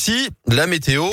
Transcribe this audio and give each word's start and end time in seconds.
ici, 0.00 0.30
la 0.46 0.66
météo 0.66 1.10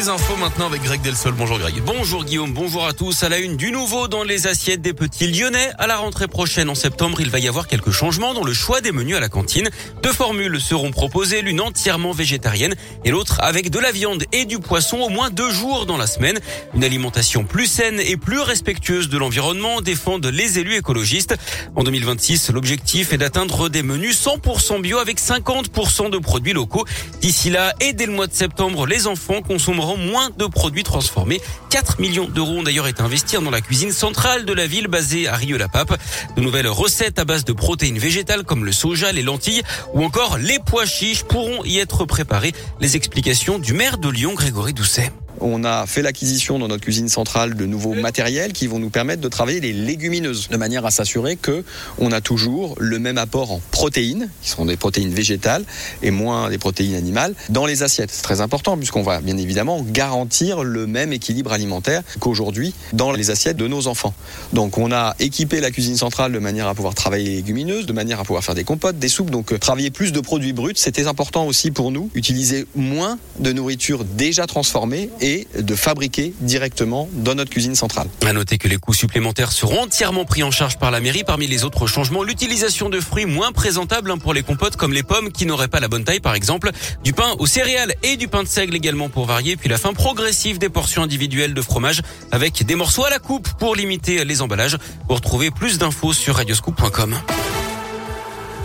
les 0.00 0.08
infos 0.08 0.36
maintenant 0.36 0.64
avec 0.64 0.82
Greg 0.82 1.02
Delsol. 1.02 1.34
Bonjour 1.34 1.58
Greg. 1.58 1.74
Bonjour 1.84 2.24
Guillaume, 2.24 2.54
bonjour 2.54 2.86
à 2.86 2.94
tous. 2.94 3.22
À 3.22 3.28
la 3.28 3.38
une 3.38 3.58
du 3.58 3.70
nouveau 3.70 4.08
dans 4.08 4.22
les 4.22 4.46
assiettes 4.46 4.80
des 4.80 4.94
petits 4.94 5.30
lyonnais. 5.30 5.72
À 5.78 5.86
la 5.86 5.98
rentrée 5.98 6.26
prochaine 6.26 6.70
en 6.70 6.74
septembre, 6.74 7.20
il 7.20 7.28
va 7.28 7.38
y 7.38 7.46
avoir 7.46 7.66
quelques 7.66 7.90
changements 7.90 8.32
dans 8.32 8.42
le 8.42 8.54
choix 8.54 8.80
des 8.80 8.92
menus 8.92 9.16
à 9.16 9.20
la 9.20 9.28
cantine. 9.28 9.68
Deux 10.02 10.12
formules 10.12 10.58
seront 10.58 10.90
proposées, 10.90 11.42
l'une 11.42 11.60
entièrement 11.60 12.12
végétarienne 12.12 12.76
et 13.04 13.10
l'autre 13.10 13.40
avec 13.42 13.68
de 13.68 13.78
la 13.78 13.92
viande 13.92 14.24
et 14.32 14.46
du 14.46 14.58
poisson 14.58 15.00
au 15.00 15.10
moins 15.10 15.28
deux 15.28 15.50
jours 15.50 15.84
dans 15.84 15.98
la 15.98 16.06
semaine. 16.06 16.38
Une 16.72 16.82
alimentation 16.82 17.44
plus 17.44 17.66
saine 17.66 18.00
et 18.00 18.16
plus 18.16 18.40
respectueuse 18.40 19.10
de 19.10 19.18
l'environnement 19.18 19.82
défendent 19.82 20.24
les 20.24 20.58
élus 20.58 20.76
écologistes. 20.76 21.34
En 21.76 21.82
2026, 21.82 22.52
l'objectif 22.52 23.12
est 23.12 23.18
d'atteindre 23.18 23.68
des 23.68 23.82
menus 23.82 24.18
100% 24.24 24.80
bio 24.80 24.96
avec 24.96 25.20
50% 25.20 26.08
de 26.08 26.16
produits 26.16 26.54
locaux. 26.54 26.86
D'ici 27.20 27.50
là 27.50 27.74
et 27.80 27.92
dès 27.92 28.06
le 28.06 28.12
mois 28.12 28.28
de 28.28 28.32
septembre, 28.32 28.86
les 28.86 29.06
enfants 29.06 29.42
consommeront 29.42 29.89
moins 29.96 30.30
de 30.36 30.46
produits 30.46 30.84
transformés. 30.84 31.40
4 31.70 32.00
millions 32.00 32.28
d'euros 32.28 32.58
ont 32.58 32.62
d'ailleurs 32.62 32.86
été 32.86 33.02
investis 33.02 33.40
dans 33.40 33.50
la 33.50 33.60
cuisine 33.60 33.92
centrale 33.92 34.44
de 34.44 34.52
la 34.52 34.66
ville 34.66 34.88
basée 34.88 35.28
à 35.28 35.36
Rieux-la-Pape. 35.36 35.98
De 36.36 36.40
nouvelles 36.40 36.68
recettes 36.68 37.18
à 37.18 37.24
base 37.24 37.44
de 37.44 37.52
protéines 37.52 37.98
végétales 37.98 38.44
comme 38.44 38.64
le 38.64 38.72
soja, 38.72 39.12
les 39.12 39.22
lentilles 39.22 39.62
ou 39.94 40.04
encore 40.04 40.38
les 40.38 40.58
pois 40.58 40.86
chiches 40.86 41.24
pourront 41.24 41.64
y 41.64 41.78
être 41.78 42.04
préparées. 42.04 42.52
Les 42.80 42.96
explications 42.96 43.58
du 43.58 43.72
maire 43.72 43.98
de 43.98 44.08
Lyon, 44.08 44.34
Grégory 44.34 44.74
Doucet. 44.74 45.12
On 45.42 45.64
a 45.64 45.86
fait 45.86 46.02
l'acquisition 46.02 46.58
dans 46.58 46.68
notre 46.68 46.82
cuisine 46.82 47.08
centrale 47.08 47.54
de 47.54 47.64
nouveaux 47.64 47.94
matériels 47.94 48.52
qui 48.52 48.66
vont 48.66 48.78
nous 48.78 48.90
permettre 48.90 49.22
de 49.22 49.28
travailler 49.28 49.60
les 49.60 49.72
légumineuses 49.72 50.48
de 50.48 50.56
manière 50.58 50.84
à 50.84 50.90
s'assurer 50.90 51.36
que 51.36 51.64
on 51.98 52.12
a 52.12 52.20
toujours 52.20 52.74
le 52.78 52.98
même 52.98 53.16
apport 53.16 53.52
en 53.52 53.60
protéines, 53.70 54.28
qui 54.42 54.50
sont 54.50 54.66
des 54.66 54.76
protéines 54.76 55.14
végétales 55.14 55.64
et 56.02 56.10
moins 56.10 56.50
des 56.50 56.58
protéines 56.58 56.94
animales, 56.94 57.34
dans 57.48 57.64
les 57.64 57.82
assiettes. 57.82 58.10
C'est 58.12 58.22
très 58.22 58.42
important 58.42 58.76
puisqu'on 58.76 59.02
va 59.02 59.20
bien 59.20 59.38
évidemment 59.38 59.82
garantir 59.82 60.62
le 60.62 60.86
même 60.86 61.12
équilibre 61.12 61.52
alimentaire 61.52 62.02
qu'aujourd'hui 62.18 62.74
dans 62.92 63.12
les 63.12 63.30
assiettes 63.30 63.56
de 63.56 63.66
nos 63.66 63.86
enfants. 63.86 64.12
Donc 64.52 64.76
on 64.76 64.92
a 64.92 65.14
équipé 65.20 65.60
la 65.60 65.70
cuisine 65.70 65.96
centrale 65.96 66.32
de 66.32 66.38
manière 66.38 66.68
à 66.68 66.74
pouvoir 66.74 66.94
travailler 66.94 67.24
les 67.24 67.36
légumineuses, 67.36 67.86
de 67.86 67.92
manière 67.94 68.20
à 68.20 68.24
pouvoir 68.24 68.44
faire 68.44 68.54
des 68.54 68.64
compotes, 68.64 68.98
des 68.98 69.08
soupes. 69.08 69.30
Donc 69.30 69.58
travailler 69.58 69.90
plus 69.90 70.12
de 70.12 70.20
produits 70.20 70.52
bruts, 70.52 70.72
c'était 70.74 71.06
important 71.06 71.46
aussi 71.46 71.70
pour 71.70 71.90
nous. 71.90 72.10
Utiliser 72.14 72.66
moins 72.74 73.18
de 73.38 73.52
nourriture 73.52 74.04
déjà 74.04 74.46
transformée 74.46 75.08
et 75.20 75.29
de 75.58 75.74
fabriquer 75.74 76.32
directement 76.40 77.08
dans 77.12 77.34
notre 77.34 77.50
cuisine 77.50 77.74
centrale. 77.74 78.08
À 78.26 78.32
noter 78.32 78.58
que 78.58 78.68
les 78.68 78.76
coûts 78.76 78.94
supplémentaires 78.94 79.52
seront 79.52 79.82
entièrement 79.82 80.24
pris 80.24 80.42
en 80.42 80.50
charge 80.50 80.78
par 80.78 80.90
la 80.90 81.00
mairie. 81.00 81.24
Parmi 81.24 81.46
les 81.46 81.64
autres 81.64 81.86
changements, 81.86 82.22
l'utilisation 82.22 82.88
de 82.88 83.00
fruits 83.00 83.26
moins 83.26 83.52
présentables 83.52 84.10
hein, 84.10 84.18
pour 84.18 84.34
les 84.34 84.42
compotes 84.42 84.76
comme 84.76 84.92
les 84.92 85.02
pommes 85.02 85.32
qui 85.32 85.46
n'auraient 85.46 85.68
pas 85.68 85.80
la 85.80 85.88
bonne 85.88 86.04
taille 86.04 86.20
par 86.20 86.34
exemple, 86.34 86.70
du 87.04 87.12
pain 87.12 87.34
aux 87.38 87.46
céréales 87.46 87.94
et 88.02 88.16
du 88.16 88.28
pain 88.28 88.42
de 88.42 88.48
seigle 88.48 88.74
également 88.74 89.08
pour 89.08 89.26
varier, 89.26 89.56
puis 89.56 89.68
la 89.68 89.78
fin 89.78 89.92
progressive 89.92 90.58
des 90.58 90.68
portions 90.68 91.02
individuelles 91.02 91.54
de 91.54 91.62
fromage 91.62 92.02
avec 92.30 92.64
des 92.64 92.74
morceaux 92.74 93.04
à 93.04 93.10
la 93.10 93.18
coupe 93.18 93.48
pour 93.58 93.74
limiter 93.76 94.24
les 94.24 94.42
emballages. 94.42 94.78
Pour 95.08 95.20
trouver 95.20 95.50
plus 95.50 95.78
d'infos 95.78 96.12
sur 96.12 96.36
radioscoop.com. 96.36 97.16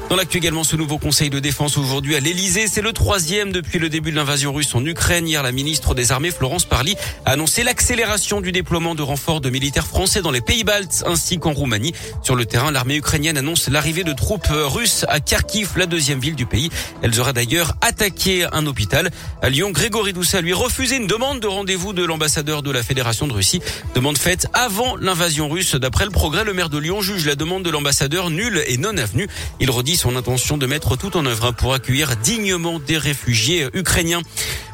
Dans 0.07 0.15
l'actu 0.15 0.37
également, 0.37 0.63
ce 0.63 0.75
nouveau 0.75 0.99
conseil 0.99 1.31
de 1.31 1.39
défense 1.39 1.79
aujourd'hui 1.79 2.15
à 2.15 2.19
l'Elysée, 2.19 2.67
c'est 2.67 2.83
le 2.83 2.93
troisième 2.93 3.51
depuis 3.51 3.79
le 3.79 3.89
début 3.89 4.11
de 4.11 4.15
l'invasion 4.15 4.53
russe 4.53 4.75
en 4.75 4.85
Ukraine. 4.85 5.27
Hier, 5.27 5.41
la 5.41 5.51
ministre 5.51 5.95
des 5.95 6.11
Armées, 6.11 6.29
Florence 6.29 6.65
Parly, 6.65 6.95
a 7.25 7.31
annoncé 7.31 7.63
l'accélération 7.63 8.39
du 8.39 8.51
déploiement 8.51 8.93
de 8.93 9.01
renforts 9.01 9.41
de 9.41 9.49
militaires 9.49 9.87
français 9.87 10.21
dans 10.21 10.29
les 10.29 10.41
pays 10.41 10.63
baltes 10.63 11.03
ainsi 11.07 11.39
qu'en 11.39 11.53
Roumanie. 11.53 11.93
Sur 12.21 12.35
le 12.35 12.45
terrain, 12.45 12.69
l'armée 12.69 12.97
ukrainienne 12.97 13.35
annonce 13.35 13.67
l'arrivée 13.67 14.03
de 14.03 14.13
troupes 14.13 14.47
russes 14.47 15.05
à 15.09 15.19
Kharkiv, 15.19 15.71
la 15.75 15.87
deuxième 15.87 16.19
ville 16.19 16.35
du 16.35 16.45
pays. 16.45 16.69
Elles 17.01 17.19
auraient 17.19 17.33
d'ailleurs 17.33 17.73
attaqué 17.81 18.45
un 18.53 18.67
hôpital. 18.67 19.09
À 19.41 19.49
Lyon, 19.49 19.71
Grégory 19.71 20.13
Doucet 20.13 20.43
lui 20.43 20.53
refusé 20.53 20.97
une 20.97 21.07
demande 21.07 21.39
de 21.39 21.47
rendez-vous 21.47 21.93
de 21.93 22.05
l'ambassadeur 22.05 22.61
de 22.61 22.69
la 22.69 22.83
Fédération 22.83 23.25
de 23.25 23.33
Russie. 23.33 23.59
Demande 23.95 24.19
faite 24.19 24.47
avant 24.53 24.97
l'invasion 24.97 25.49
russe. 25.49 25.73
D'après 25.73 26.05
le 26.05 26.11
progrès, 26.11 26.43
le 26.43 26.53
maire 26.53 26.69
de 26.69 26.77
Lyon 26.77 27.01
juge 27.01 27.25
la 27.25 27.35
demande 27.35 27.63
de 27.63 27.71
l'ambassadeur 27.71 28.29
nulle 28.29 28.63
et 28.67 28.77
non 28.77 28.95
avenue. 28.97 29.27
Il 29.59 29.71
redit 29.71 29.94
son 29.95 30.15
intention 30.15 30.57
de 30.57 30.65
mettre 30.65 30.97
tout 30.97 31.17
en 31.17 31.25
œuvre 31.25 31.51
pour 31.51 31.73
accueillir 31.73 32.15
dignement 32.17 32.79
des 32.79 32.97
réfugiés 32.97 33.67
ukrainiens. 33.73 34.21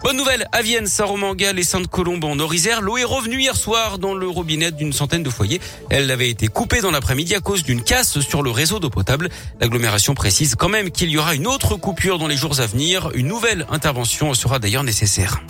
Bonne 0.03 0.17
nouvelle, 0.17 0.47
à 0.51 0.61
Vienne, 0.61 0.87
Saint-Romangal 0.87 1.59
et 1.59 1.63
Sainte-Colombe 1.63 2.23
en 2.23 2.39
Orisère, 2.39 2.81
l'eau 2.81 2.97
est 2.97 3.03
revenue 3.03 3.39
hier 3.39 3.55
soir 3.55 3.99
dans 3.99 4.13
le 4.13 4.27
robinet 4.27 4.71
d'une 4.71 4.93
centaine 4.93 5.23
de 5.23 5.29
foyers. 5.29 5.61
Elle 5.89 6.09
avait 6.09 6.29
été 6.29 6.47
coupée 6.47 6.81
dans 6.81 6.91
l'après-midi 6.91 7.35
à 7.35 7.39
cause 7.39 7.63
d'une 7.63 7.83
casse 7.83 8.19
sur 8.19 8.41
le 8.41 8.51
réseau 8.51 8.79
d'eau 8.79 8.89
potable. 8.89 9.29
L'agglomération 9.59 10.15
précise 10.15 10.55
quand 10.55 10.69
même 10.69 10.91
qu'il 10.91 11.09
y 11.09 11.17
aura 11.17 11.35
une 11.35 11.47
autre 11.47 11.75
coupure 11.75 12.17
dans 12.17 12.27
les 12.27 12.37
jours 12.37 12.59
à 12.59 12.65
venir. 12.65 13.11
Une 13.13 13.27
nouvelle 13.27 13.65
intervention 13.69 14.33
sera 14.33 14.59
d'ailleurs 14.59 14.83
nécessaire. 14.83 15.41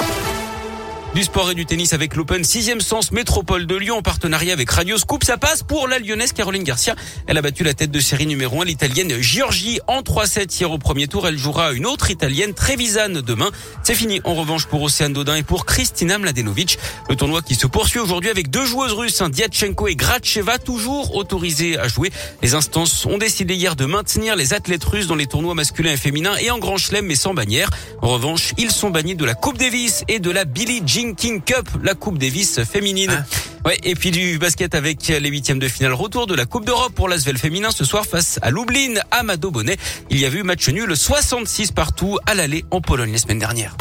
Du 1.14 1.24
sport 1.24 1.52
et 1.52 1.56
du 1.56 1.66
tennis 1.66 1.92
avec 1.92 2.16
l'Open 2.16 2.42
6 2.42 2.80
sens 2.80 3.12
métropole 3.12 3.68
de 3.68 3.76
Lyon 3.76 3.98
en 3.98 4.02
partenariat 4.02 4.54
avec 4.54 4.72
Radio 4.72 4.98
Scoop. 4.98 5.26
Ça 5.26 5.36
passe 5.36 5.62
pour 5.62 5.90
la 5.90 6.00
lyonnaise 6.00 6.32
Caroline 6.32 6.64
Garcia. 6.64 6.96
Elle 7.28 7.38
a 7.38 7.42
battu 7.42 7.66
la 7.66 7.74
tête 7.74 7.92
de 7.92 8.00
série 8.00 8.26
numéro 8.26 8.62
1, 8.62 8.66
l'italienne 8.66 9.22
Giorgi 9.22 9.82
en 9.88 10.04
3-7 10.04 10.58
hier 10.58 10.72
au 10.72 10.78
premier 10.78 11.08
tour. 11.08 11.28
Elle 11.28 11.38
jouera 11.38 11.74
une 11.74 11.86
autre 11.86 12.12
italienne, 12.12 12.54
Trevisan, 12.54 13.10
demain. 13.10 13.52
C'est 13.84 13.94
fini 13.94 14.22
en 14.24 14.36
revanche 14.36 14.68
pour 14.68 14.82
Océane 14.84 15.12
Dodin 15.12 15.36
et 15.36 15.44
pour 15.44 15.66
Kristina 15.66 16.18
Mladenovic. 16.18 16.80
Le 17.10 17.18
tournoi 17.18 17.42
qui 17.42 17.56
se 17.56 17.68
poursuit 17.68 18.00
aujourd'hui 18.00 18.30
avec 18.30 18.50
deux 18.50 18.64
joueuses 18.64 18.94
russes, 18.94 19.22
hein, 19.22 19.28
Diatchenko 19.28 19.90
et 19.90 19.98
Gracheva, 19.98 20.60
toujours 20.60 21.18
autorisées 21.18 21.78
à 21.78 21.90
jouer. 21.90 22.10
Les 22.42 22.54
instances 22.54 23.06
ont 23.06 23.18
décidé 23.18 23.56
hier 23.56 23.76
de 23.76 23.84
maintenir 23.84 24.38
les 24.38 24.54
athlètes 24.54 24.86
russes 24.86 25.08
dans 25.08 25.16
les 25.16 25.28
tournois 25.28 25.56
masculins 25.56 25.92
et 25.92 25.98
féminins 25.98 26.38
et 26.38 26.52
en 26.52 26.58
grand 26.58 26.78
chelem 26.78 27.06
mais 27.06 27.16
sans 27.16 27.34
bannière. 27.34 27.70
En 28.02 28.08
revanche, 28.08 28.54
ils 28.58 28.72
sont 28.72 28.92
bannis 28.92 29.16
de 29.16 29.26
la 29.26 29.34
Coupe 29.34 29.58
Davis 29.58 30.06
et 30.08 30.20
de 30.20 30.32
la 30.32 30.46
Billie 30.46 30.82
Jean 30.86 31.01
King 31.02 31.42
Cup, 31.42 31.68
la 31.84 31.96
Coupe 31.96 32.18
Davis 32.18 32.64
féminine. 32.64 33.12
Ah. 33.12 33.68
Ouais, 33.68 33.78
et 33.84 33.96
puis 33.96 34.12
du 34.12 34.38
basket 34.38 34.74
avec 34.76 35.08
les 35.08 35.30
huitièmes 35.30 35.60
de 35.60 35.68
finale 35.68 35.94
retour 35.94 36.28
de 36.28 36.36
la 36.36 36.46
Coupe 36.46 36.66
d'Europe 36.66 36.94
pour 36.94 37.10
l'Asvel 37.10 37.38
féminin 37.38 37.70
ce 37.72 37.84
soir 37.86 38.06
face 38.06 38.40
à 38.42 38.52
Lublin, 38.52 38.96
à 39.12 39.24
Mado 39.24 39.52
Bonnet. 39.52 39.78
Il 40.10 40.20
y 40.20 40.26
a 40.26 40.30
eu 40.30 40.44
match 40.44 40.70
nul 40.70 40.96
66 40.96 41.72
partout 41.72 42.18
à 42.26 42.34
l'aller 42.34 42.66
en 42.72 42.82
Pologne 42.82 43.12
la 43.12 43.18
semaine 43.18 43.40
dernière. 43.40 43.76